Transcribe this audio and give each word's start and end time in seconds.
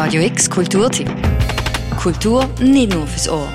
Radio 0.00 0.22
X 0.22 0.48
Kulturtipp. 0.48 1.10
Kultur 2.00 2.48
nicht 2.60 2.94
nur 2.94 3.04
fürs 3.04 3.28
Ohr. 3.28 3.48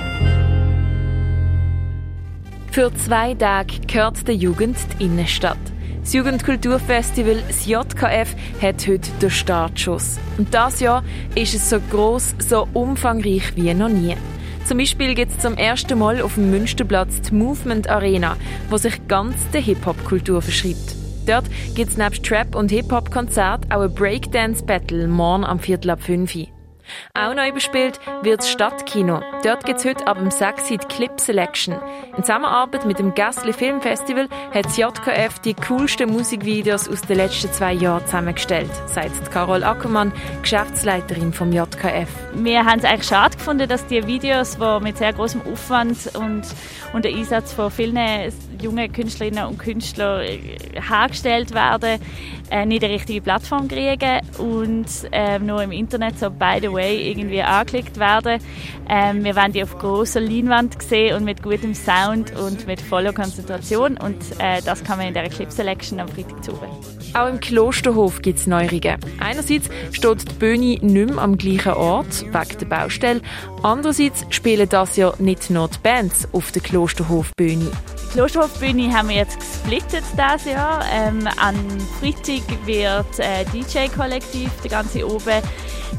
Für 2.69 2.93
zwei 2.95 3.33
Tage 3.33 3.79
gehört 3.87 4.27
der 4.27 4.35
Jugend 4.35 4.75
die 4.99 5.05
Innenstadt. 5.05 5.57
Das 6.01 6.11
Jugendkulturfestival, 6.11 7.41
das 7.47 7.65
JKF, 7.65 8.35
hat 8.61 8.85
heute 8.85 9.09
den 9.21 9.29
Startschuss. 9.29 10.19
Und 10.37 10.53
das 10.53 10.81
Jahr 10.81 11.05
ist 11.33 11.53
es 11.53 11.69
so 11.69 11.79
groß, 11.79 12.35
so 12.39 12.67
umfangreich 12.73 13.55
wie 13.55 13.73
noch 13.73 13.87
nie. 13.87 14.17
Zum 14.65 14.79
Beispiel 14.79 15.15
gibt 15.15 15.31
es 15.31 15.39
zum 15.39 15.55
ersten 15.55 15.97
Mal 15.97 16.21
auf 16.21 16.33
dem 16.33 16.51
Münsterplatz 16.51 17.21
die 17.21 17.35
Movement 17.35 17.89
Arena, 17.89 18.35
wo 18.69 18.75
sich 18.75 19.07
ganz 19.07 19.37
der 19.53 19.61
Hip-Hop-Kultur 19.61 20.41
verschreibt. 20.41 21.02
Dort 21.25 21.45
gibt 21.75 21.91
es 21.91 21.97
neben 21.97 22.21
Trap- 22.23 22.55
und 22.55 22.71
Hip-Hop-Konzert 22.71 23.71
auch 23.71 23.81
ein 23.81 23.93
Breakdance-Battle 23.93 25.07
morgen 25.07 25.45
am 25.45 25.59
Viertel 25.59 25.91
ab 25.91 26.01
5 26.01 26.35
Uhr. 26.35 26.47
Auch 27.13 27.33
neu 27.33 27.51
bespielt 27.51 27.99
wird 28.21 28.39
das 28.39 28.49
Stadtkino. 28.49 29.21
Dort 29.43 29.65
gibt 29.65 29.79
es 29.79 29.85
heute 29.85 30.07
ab 30.07 30.17
dem 30.17 30.31
6 30.31 30.67
die 30.67 30.77
Clip 30.77 31.19
Selection. 31.19 31.75
In 32.17 32.23
Zusammenarbeit 32.23 32.85
mit 32.85 32.99
dem 32.99 33.13
Gassli 33.13 33.53
Filmfestival 33.53 34.27
hat 34.53 34.65
das 34.65 34.77
JKF 34.77 35.39
die 35.39 35.53
coolsten 35.53 36.11
Musikvideos 36.11 36.89
aus 36.89 37.01
den 37.01 37.17
letzten 37.17 37.51
zwei 37.51 37.73
Jahren 37.73 38.05
zusammengestellt, 38.05 38.71
sagt 38.85 39.31
Carol 39.31 39.63
Ackermann, 39.63 40.11
Geschäftsleiterin 40.41 41.33
vom 41.33 41.51
JKF. 41.51 42.09
Wir 42.35 42.65
haben 42.65 42.79
es 42.79 42.85
eigentlich 42.85 43.07
schade 43.07 43.37
gefunden, 43.37 43.67
dass 43.67 43.85
die 43.87 44.05
Videos, 44.05 44.57
die 44.57 44.79
mit 44.83 44.97
sehr 44.97 45.13
großem 45.13 45.41
Aufwand 45.51 46.11
und, 46.15 46.43
und 46.93 47.05
der 47.05 47.13
Einsatz 47.13 47.53
von 47.53 47.71
vielen 47.71 47.97
jungen 48.61 48.91
Künstlerinnen 48.91 49.45
und 49.45 49.59
Künstlern 49.59 50.21
äh, 50.21 50.57
hergestellt 50.81 51.53
werden, 51.53 51.99
äh, 52.49 52.65
nicht 52.65 52.81
die 52.81 52.87
richtige 52.87 53.21
Plattform 53.21 53.67
kriegen 53.67 54.21
und 54.37 54.87
äh, 55.11 55.39
nur 55.39 55.61
im 55.63 55.71
Internet 55.71 56.17
so 56.17 56.29
by 56.29 56.59
the 56.73 56.77
way 56.77 57.09
irgendwie 57.09 57.41
angeklickt 57.41 57.97
werden. 57.97 58.39
Ähm, 58.89 59.23
wir 59.23 59.35
werden 59.35 59.53
die 59.53 59.63
auf 59.63 59.77
großer 59.77 60.19
Leinwand 60.19 60.81
sehen 60.81 61.15
und 61.15 61.23
mit 61.23 61.41
gutem 61.41 61.73
Sound 61.73 62.35
und 62.37 62.67
mit 62.67 62.81
voller 62.81 63.13
Konzentration 63.13 63.97
und 63.97 64.17
äh, 64.39 64.61
das 64.65 64.83
kann 64.83 64.97
man 64.97 65.07
in 65.07 65.13
der 65.13 65.29
Clip 65.29 65.51
Selection 65.51 65.99
am 65.99 66.07
Freitag 66.07 66.43
suchen. 66.43 66.67
Auch 67.13 67.27
im 67.27 67.39
Klosterhof 67.39 68.21
gibt 68.21 68.39
es 68.39 68.47
Neuerungen. 68.47 68.97
Einerseits 69.19 69.69
steht 69.91 70.29
die 70.29 70.33
Bühne 70.35 70.57
nicht 70.57 70.83
mehr 70.83 71.17
am 71.19 71.37
gleichen 71.37 71.73
Ort, 71.73 72.23
wegen 72.23 72.59
der 72.59 72.65
Baustelle. 72.65 73.21
Andererseits 73.61 74.25
spielen 74.29 74.67
das 74.67 74.97
ja 74.97 75.13
nicht 75.19 75.49
nur 75.49 75.69
die 75.69 75.77
Bands 75.83 76.27
auf 76.33 76.51
der 76.51 76.63
Klosterhofbühne. 76.63 77.71
Die 78.03 78.13
Klosterhofbühne 78.13 78.91
haben 78.93 79.09
wir 79.09 79.17
jetzt 79.17 79.39
gesplittet 79.39 80.03
dieses 80.13 80.53
Jahr. 80.53 80.83
Ähm, 80.91 81.27
am 81.37 81.55
Freitag 81.99 82.65
wird 82.65 83.19
äh, 83.19 83.45
DJ-Kollektiv, 83.53 84.49
der 84.63 84.71
ganze 84.71 85.05
oben, 85.05 85.41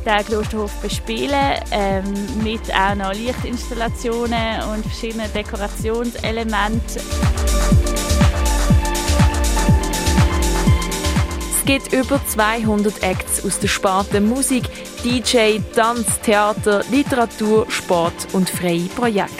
den 0.04 0.24
Klosterhof 0.26 0.72
bespielen, 0.80 1.60
ähm, 1.70 2.04
mit 2.42 2.60
auch 2.74 2.94
noch 2.94 3.12
Lichtinstallationen 3.12 4.62
und 4.72 4.84
verschiedenen 4.84 5.32
Dekorationselementen. 5.32 7.00
Es 11.56 11.64
gibt 11.64 11.92
über 11.94 12.20
200 12.26 13.02
Acts 13.02 13.44
aus 13.44 13.58
der 13.58 13.68
Sparte 13.68 14.20
Musik, 14.20 14.64
DJ, 15.02 15.60
Tanz, 15.74 16.20
Theater, 16.20 16.82
Literatur, 16.90 17.70
Sport 17.70 18.28
und 18.32 18.50
freie 18.50 18.88
Projekte. 18.96 19.32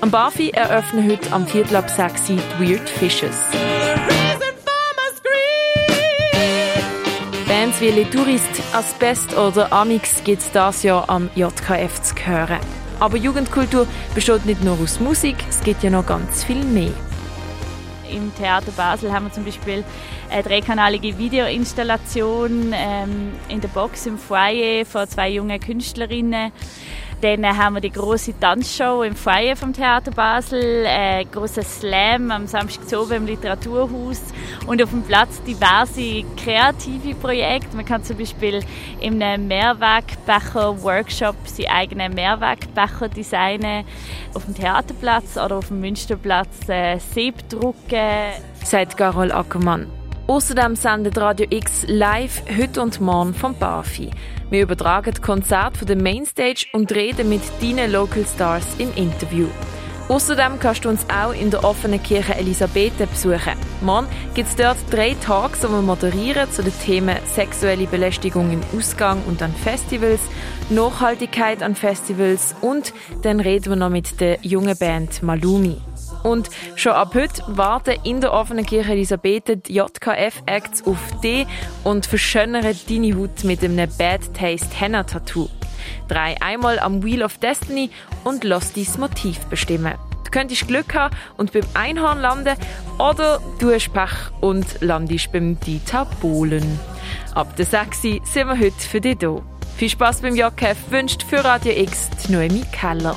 Am 0.00 0.10
Bafi 0.10 0.50
eröffnen 0.50 1.10
heute 1.10 1.32
am 1.32 1.46
Viertel 1.46 1.76
ab 1.76 1.90
6 1.90 2.26
die 2.26 2.38
Weird 2.60 2.88
Fishes. 2.88 3.36
Bands 7.66 7.80
wie 7.80 7.90
Le 7.90 8.08
Tourist, 8.08 8.62
Asbest 8.72 9.36
oder 9.36 9.72
Amix 9.72 10.22
gibt 10.22 10.40
es 10.40 10.52
dieses 10.52 10.84
Jahr 10.84 11.10
am 11.10 11.28
JKF 11.34 12.00
zu 12.00 12.14
hören. 12.24 12.60
Aber 13.00 13.16
Jugendkultur 13.16 13.88
besteht 14.14 14.46
nicht 14.46 14.62
nur 14.62 14.78
aus 14.80 15.00
Musik, 15.00 15.34
es 15.48 15.60
gibt 15.62 15.82
ja 15.82 15.90
noch 15.90 16.06
ganz 16.06 16.44
viel 16.44 16.62
mehr. 16.62 16.92
Im 18.08 18.32
Theater 18.36 18.70
Basel 18.70 19.12
haben 19.12 19.24
wir 19.24 19.32
zum 19.32 19.44
Beispiel 19.44 19.82
eine 20.30 20.44
dreikanalige 20.44 21.18
Videoinstallation 21.18 22.72
ähm, 22.72 23.32
in 23.48 23.60
der 23.60 23.68
Box 23.68 24.06
im 24.06 24.16
Foyer 24.16 24.86
von 24.86 25.08
zwei 25.08 25.30
jungen 25.30 25.58
Künstlerinnen. 25.58 26.52
Dann 27.22 27.46
haben 27.46 27.76
wir 27.76 27.80
die 27.80 27.90
große 27.90 28.38
Tanzshow 28.38 29.02
im 29.02 29.16
Foyer 29.16 29.56
vom 29.56 29.72
Theater 29.72 30.10
Basel, 30.10 30.84
äh, 30.86 31.24
große 31.24 31.62
Slam 31.62 32.30
am 32.30 32.46
Samstag 32.46 32.98
oben 32.98 33.14
im 33.14 33.26
Literaturhaus 33.26 34.20
und 34.66 34.82
auf 34.82 34.90
dem 34.90 35.02
Platz 35.02 35.42
diverse 35.42 36.24
kreative 36.36 37.14
Projekte. 37.14 37.74
Man 37.74 37.86
kann 37.86 38.04
zum 38.04 38.18
Beispiel 38.18 38.62
in 39.00 39.22
einem 39.22 39.48
Mehrwegbecher-Workshop 39.48 41.36
seine 41.46 41.70
eigenen 41.70 42.12
Mehrwegbecher 42.14 43.08
designen, 43.08 43.86
auf 44.34 44.44
dem 44.44 44.54
Theaterplatz 44.54 45.38
oder 45.38 45.56
auf 45.56 45.68
dem 45.68 45.80
Münsterplatz 45.80 46.68
äh, 46.68 46.98
drucken. 47.48 48.32
Sagt 48.62 48.98
Carol 48.98 49.32
Ackermann. 49.32 49.90
Außerdem 50.28 50.74
sendet 50.74 51.18
Radio 51.18 51.46
X 51.50 51.84
live 51.86 52.42
heute 52.58 52.82
und 52.82 53.00
morgen 53.00 53.32
vom 53.32 53.54
Bafi. 53.54 54.10
Wir 54.50 54.62
übertragen 54.62 55.14
Konzert 55.22 55.76
von 55.76 55.86
der 55.86 55.96
Mainstage 55.96 56.66
und 56.72 56.90
reden 56.90 57.28
mit 57.28 57.42
deinen 57.62 57.92
Local 57.92 58.24
Stars 58.26 58.66
im 58.78 58.92
Interview. 58.96 59.46
Außerdem 60.08 60.58
kannst 60.58 60.84
du 60.84 60.88
uns 60.88 61.06
auch 61.08 61.32
in 61.32 61.52
der 61.52 61.62
offenen 61.62 62.02
Kirche 62.02 62.34
Elisabethen 62.34 63.08
besuchen. 63.08 63.54
Morgen 63.82 64.08
gibt 64.34 64.48
es 64.48 64.56
dort 64.56 64.76
drei 64.90 65.14
Talks, 65.14 65.60
die 65.60 65.68
wir 65.68 65.82
moderieren 65.82 66.50
zu 66.50 66.64
den 66.64 66.76
Themen 66.80 67.16
sexuelle 67.26 67.86
Belästigung 67.86 68.50
im 68.52 68.62
Ausgang 68.76 69.22
und 69.28 69.42
an 69.42 69.54
Festivals, 69.54 70.22
Nachhaltigkeit 70.70 71.62
an 71.62 71.76
Festivals 71.76 72.56
und 72.62 72.92
dann 73.22 73.38
reden 73.38 73.70
wir 73.70 73.76
noch 73.76 73.90
mit 73.90 74.20
der 74.20 74.38
jungen 74.42 74.76
Band 74.76 75.22
Malumi. 75.22 75.76
Und 76.26 76.50
schon 76.74 76.90
ab 76.90 77.14
heute 77.14 77.40
warten 77.46 77.94
in 78.02 78.20
der 78.20 78.32
offenen 78.32 78.66
Kirche 78.66 78.90
Elisabethen 78.90 79.62
die 79.62 79.74
JKF-Acts 79.74 80.84
auf 80.84 80.98
dich 81.22 81.46
und 81.84 82.04
verschönern 82.04 82.64
deine 82.88 83.16
Haut 83.16 83.44
mit 83.44 83.62
einem 83.62 83.88
Bad 83.96 84.34
Taste 84.34 84.74
Henna 84.74 85.04
Tattoo. 85.04 85.48
Drei 86.08 86.34
einmal 86.42 86.80
am 86.80 87.04
Wheel 87.04 87.22
of 87.22 87.38
Destiny 87.38 87.90
und 88.24 88.42
lass 88.42 88.72
dein 88.72 88.88
Motiv 88.98 89.38
bestimmen. 89.46 89.94
Du 90.24 90.30
könntest 90.32 90.66
Glück 90.66 90.96
haben 90.96 91.14
und 91.36 91.52
beim 91.52 91.62
Einhorn 91.74 92.20
landen 92.20 92.56
oder 92.98 93.40
du 93.60 93.72
hast 93.72 93.92
Pech 93.92 94.10
und 94.40 94.66
landest 94.80 95.30
beim 95.30 95.60
Dieter 95.60 96.08
Bohlen. 96.20 96.80
Ab 97.36 97.54
der 97.54 97.66
6 97.66 98.02
sind 98.02 98.34
wir 98.34 98.58
heute 98.58 98.80
für 98.80 99.00
dich 99.00 99.18
da. 99.18 99.40
Viel 99.76 99.90
Spaß 99.90 100.22
beim 100.22 100.34
JKF 100.34 100.90
wünscht 100.90 101.22
für 101.22 101.44
Radio 101.44 101.72
X 101.72 102.10
die 102.26 102.32
Noemi 102.32 102.64
Keller. 102.72 103.16